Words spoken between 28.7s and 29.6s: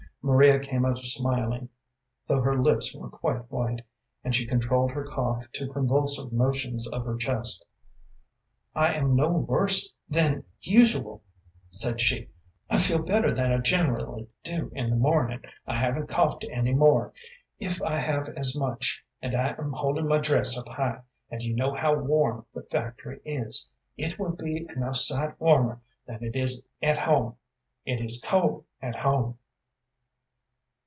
at home."